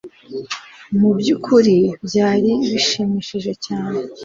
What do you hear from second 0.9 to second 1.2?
mu